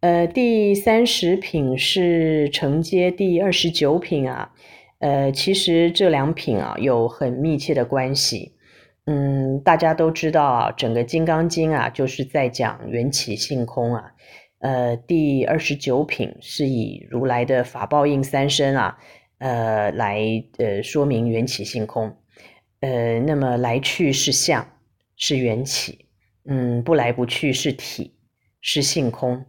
[0.00, 4.52] 呃，第三十品是承接第二十九品啊。
[5.00, 8.54] 呃，其实这两品啊有很密切的关系。
[9.06, 14.12] 嗯，大家都知道啊，整个《金刚经》啊就是在讲缘起性空啊。
[14.60, 18.98] 呃，第二十九品是以如来的法报应三身啊，
[19.38, 20.22] 呃，来
[20.58, 22.16] 呃说明缘起性空。
[22.80, 24.64] 呃，那么来去是相，
[25.16, 26.06] 是缘起。
[26.44, 28.14] 嗯，不来不去是体，
[28.60, 29.44] 是性空。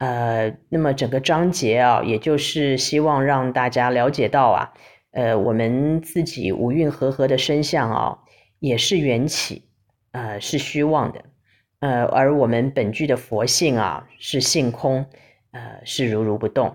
[0.00, 4.72] 呃，那么整个章节啊，也就是希望让大家了解到啊，
[5.10, 8.18] 呃，我们自己五蕴和合的身相啊，
[8.60, 9.68] 也是缘起，
[10.12, 11.24] 呃，是虚妄的，
[11.80, 15.04] 呃，而我们本具的佛性啊，是性空，
[15.50, 16.74] 呃，是如如不动。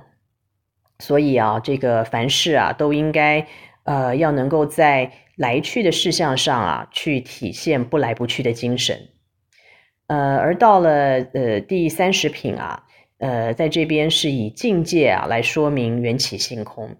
[0.99, 3.47] 所以啊，这个凡事啊，都应该
[3.85, 9.09] 呃，要能够在来去的事项上啊，去体现不来不去的精神。
[10.05, 12.83] 呃，而到了呃第三十品啊。
[13.17, 16.97] 呃，在这边是以境界啊来说明缘起性空，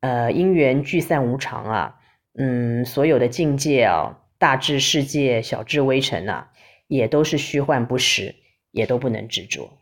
[0.00, 1.94] 呃，因缘聚散无常啊，
[2.34, 6.50] 嗯，所有的境界啊，大至世界，小至微尘啊，
[6.88, 8.34] 也都是虚幻不实，
[8.70, 9.78] 也都不能执着。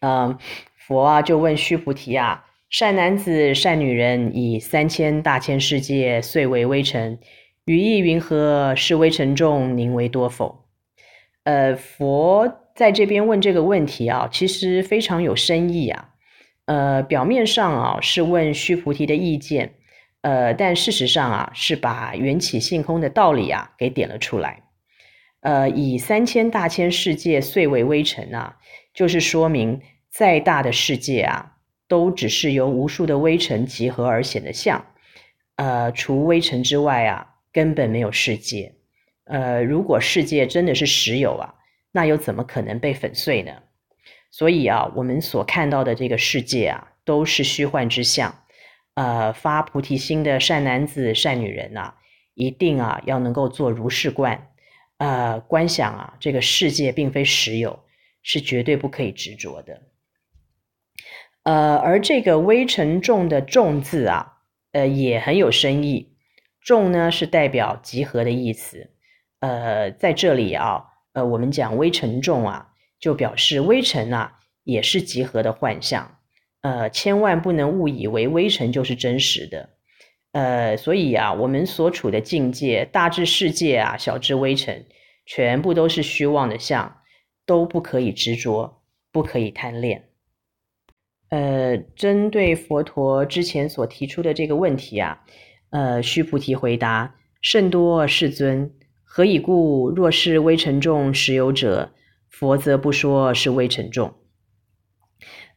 [0.00, 0.38] 嗯、
[0.76, 7.18] 佛啊就问须菩提啊，善男子、善女人，以三千大千世界碎为微尘，
[7.64, 8.74] 于意云何？
[8.76, 10.66] 是微尘众，宁为多否？
[11.44, 12.67] 呃，佛。
[12.78, 16.10] 在这边问这个问题啊，其实非常有深意啊。
[16.66, 19.74] 呃，表面上啊是问须菩提的意见，
[20.20, 24.62] 呃，但事实上啊是把缘起性空的道理啊给点了出来。
[25.40, 28.58] 呃，以三千大千世界碎为微尘啊，
[28.94, 31.54] 就是说明再大的世界啊，
[31.88, 34.86] 都只是由无数的微尘集合而显的像。
[35.56, 38.76] 呃，除微尘之外啊，根本没有世界。
[39.24, 41.54] 呃，如果世界真的是实有啊。
[41.92, 43.62] 那又怎么可能被粉碎呢？
[44.30, 48.44] 所以啊，我们所看到的这个世界啊，都是虚幻之相。
[48.94, 51.96] 呃，发菩提心的善男子、善女人啊，
[52.34, 54.50] 一定啊要能够做如是观。
[54.98, 57.84] 呃，观想啊，这个世界并非实有，
[58.22, 59.80] 是绝对不可以执着的。
[61.44, 64.34] 呃，而这个微尘众的众字啊，
[64.72, 66.14] 呃，也很有深意。
[66.60, 68.90] 众呢是代表集合的意思。
[69.40, 70.84] 呃，在这里啊。
[71.18, 72.68] 呃，我们讲微尘众啊，
[73.00, 76.18] 就表示微尘啊，也是集合的幻象。
[76.60, 79.70] 呃，千万不能误以为微尘就是真实的。
[80.30, 84.86] 呃，所以啊，我们所处的境界，大至世界啊，小至微尘，
[85.26, 86.98] 全部都是虚妄的相，
[87.44, 88.80] 都不可以执着，
[89.10, 90.04] 不可以贪恋。
[91.30, 95.24] 呃，针对佛陀之前所提出的这个问题啊，
[95.70, 98.72] 呃，须菩提回答：甚多世尊。
[99.18, 99.90] 何以故？
[99.90, 101.90] 若是微尘众实有者，
[102.28, 104.14] 佛则不说是微尘众。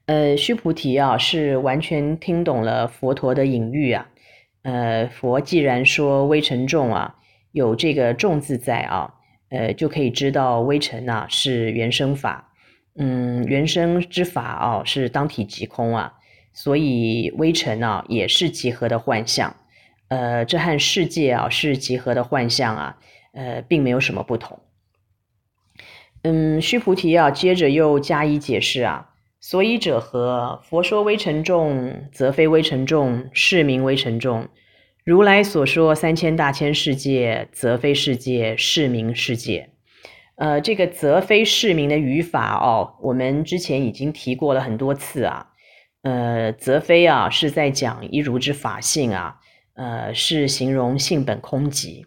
[0.07, 4.09] 呃，须菩提啊，是完全听懂了佛陀的隐喻啊。
[4.63, 7.17] 呃，佛既然说微尘众啊，
[7.51, 9.13] 有这个众字在啊，
[9.49, 12.51] 呃，就可以知道微尘呐、啊、是原生法。
[12.95, 16.13] 嗯，原生之法啊，是当体即空啊，
[16.51, 19.55] 所以微尘啊也是集合的幻象。
[20.07, 22.97] 呃，这和世界啊是集合的幻象啊。
[23.33, 24.59] 呃，并没有什么不同。
[26.23, 29.07] 嗯，须菩提啊，接着又加以解释啊。
[29.39, 30.61] 所以者何？
[30.63, 34.47] 佛说微尘众，则非微尘众，是名微尘众。
[35.03, 39.71] 如来所说三千大千世界，则非世界，是名世界。
[40.35, 45.47] 呃，这个则非是名的语法哦，我们之前已经提过了很多次啊。
[46.03, 49.37] 呃，则非啊，是在讲一如之法性啊，
[49.73, 52.05] 呃，是形容性本空寂。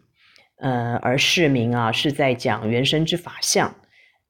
[0.64, 3.74] 呃，而是名啊，是在讲原生之法相。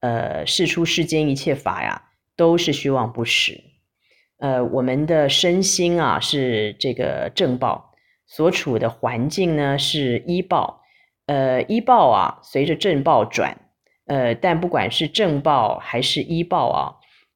[0.00, 3.62] 呃，世出世间一切法呀，都是虚妄不实。
[4.38, 7.92] 呃，我们的身心啊，是这个正报，
[8.26, 10.82] 所处的环境呢是依报。
[11.26, 13.56] 呃，依报啊，随着正报转。
[14.06, 16.94] 呃，但不管是正报还是依报啊，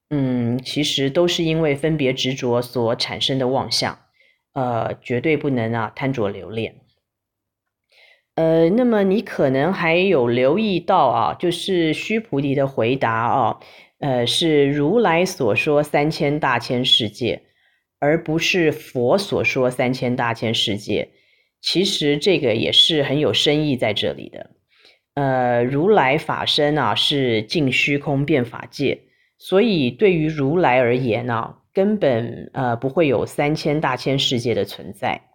[0.09, 3.97] 嗯，其实都是因为分别执着所产生的妄想。
[4.51, 6.75] 呃，绝对不能啊贪着留恋。
[8.39, 13.59] 呃，那么你可能还有留意到啊，就是须菩提的回答啊，
[13.99, 17.41] 呃，是如来所说三千大千世界，
[17.99, 21.09] 而不是佛所说三千大千世界。
[21.59, 24.51] 其实这个也是很有深意在这里的。
[25.15, 28.99] 呃，如来法身啊，是尽虚空遍法界，
[29.37, 35.28] 所以对于如来而言呢，啊，根本呃不会有三千大千世界的存在。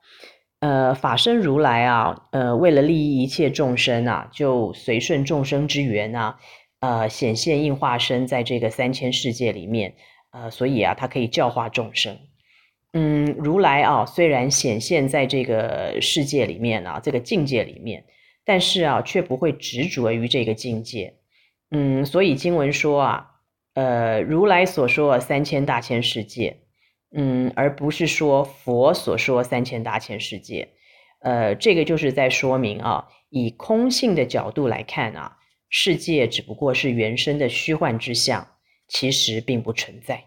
[0.65, 6.39] 呃，法身如来啊，呃，为了利益一切众生啊，就随顺众生之缘啊，
[6.81, 9.95] 呃，显现应化身在这个三千世界里面，
[10.31, 12.17] 呃，所以啊，他可以教化众生。
[12.95, 18.03] 嗯，如来啊，虽然显现在这个世界里面啊，这个境界里面，
[18.47, 21.13] 但是啊，却不会执着于这个境界。
[21.73, 23.27] 嗯，所以经文说啊，
[23.75, 26.57] 呃，如来所说三千大千世界，
[27.17, 30.69] 嗯，而不是说佛所说三千大千世界。
[31.21, 35.37] 呃，这个就是在说明啊，以空性的角度来看啊，
[35.71, 38.47] 世界只不过是原生的虚幻之相，
[38.89, 40.25] 其实并不存在。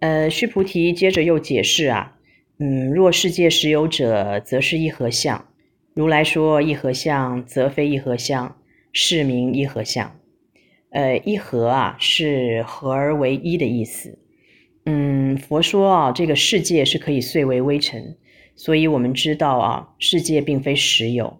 [0.00, 2.16] 呃，须菩提接着又解释啊，
[2.58, 5.46] 嗯，若世界实有者，则是一合相。
[5.94, 8.60] 如来说一合相，则非一合相，
[8.92, 10.18] 是名一合相。
[10.90, 14.18] 呃，一合啊，是合而为一的意思。
[14.84, 18.16] 嗯，佛说啊，这个世界是可以碎为微尘，
[18.56, 21.38] 所以我们知道啊，世界并非实有。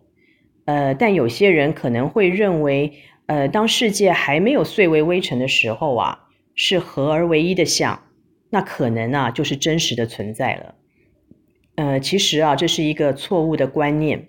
[0.66, 2.92] 呃，但有些人可能会认为，
[3.26, 8.02] 呃，当世界还没有碎为微尘的时候啊，是合而为一的相。
[8.50, 10.74] 那可能啊，就是真实的存在了。
[11.76, 14.28] 呃，其实啊，这是一个错误的观念。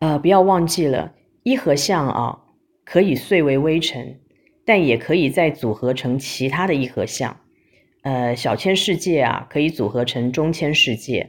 [0.00, 2.40] 呃，不要忘记了，一合相啊，
[2.84, 4.20] 可以碎为微尘，
[4.64, 7.40] 但也可以再组合成其他的一合相。
[8.08, 11.26] 呃，小千世界啊，可以组合成中千世界；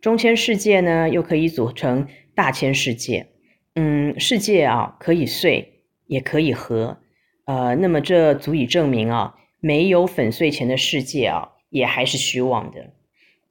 [0.00, 3.28] 中千世界呢，又可以组成大千世界。
[3.76, 6.98] 嗯，世界啊，可以碎，也可以合。
[7.44, 9.36] 呃，那么这足以证明啊。
[9.60, 12.92] 没有粉碎前的世界啊，也还是虚妄的。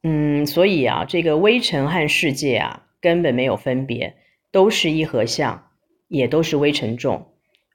[0.04, 4.16] 嗯，所以啊，这个微尘和世界啊，根本没有分别，
[4.52, 5.70] 都是一合相，
[6.10, 7.28] 也都是微尘众。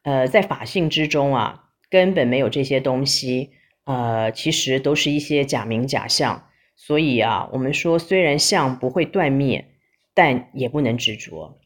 [0.02, 3.52] 呃，在法性之中啊，根本没有这些东西。
[3.84, 6.49] 呃，其实都是一些假名假相。
[6.76, 9.73] 所以啊，我们说，虽然相不会断灭，
[10.14, 11.58] 但也不能执着。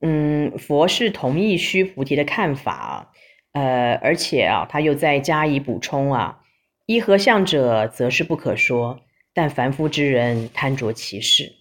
[0.00, 3.12] 嗯，佛是同意须菩提的看法。
[3.52, 6.42] 呃，而且啊，他又再加以补充啊，
[6.84, 9.00] 一合相者，则是不可说，
[9.32, 11.54] 但凡夫之人贪着其事。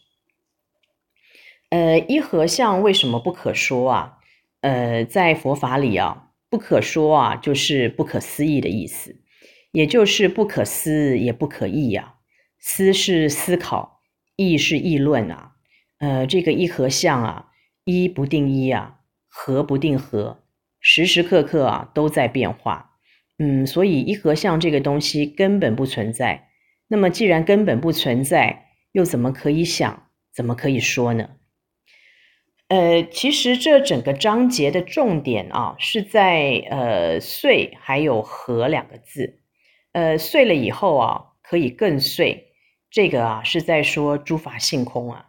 [1.70, 4.18] 呃，一合相为什么不可说啊？
[4.62, 9.16] 呃，在佛法里啊，不可说啊，就是不可思议的意思，
[9.76, 12.16] 也就是不可思也不可议呀。
[12.60, 14.00] 思是思考，
[14.38, 15.52] 议是议论啊。
[16.00, 17.48] 呃，这个一合相啊，
[17.84, 20.44] 一不定一啊，合不定合。
[20.80, 22.92] 时时刻刻啊都在变化，
[23.38, 26.50] 嗯，所以一合相这个东西根本不存在。
[26.88, 30.04] 那么既然根本不存在，又怎么可以想？
[30.34, 31.32] 怎么可以说呢？
[32.68, 39.42] 呃，其实这整个章节的重点啊，是在呃“碎”还有“和”两个字。
[39.96, 42.52] 呃，碎了以后啊，可以更碎，
[42.92, 45.28] 这个啊是在说诸法性空啊。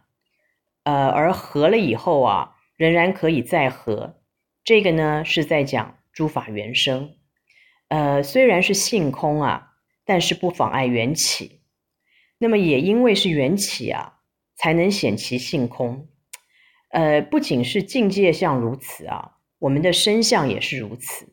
[0.83, 4.19] 呃，而合了以后啊，仍然可以再合。
[4.65, 7.15] 这个呢是在讲诸法缘生，
[7.87, 11.61] 呃，虽然是性空啊，但是不妨碍缘起。
[12.37, 14.15] 那么也因为是缘起啊，
[14.57, 16.09] 才能显其性空。
[16.89, 21.29] 呃，不仅是境界相如此啊，我们的身相也是如此。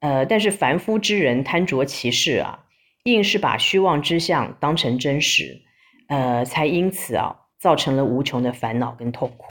[0.00, 2.64] 呃，但是凡夫之人贪着其事啊，
[3.04, 5.62] 硬是把虚妄之相当成真实，
[6.08, 9.48] 呃，才因此啊造成了无穷的烦恼跟痛苦。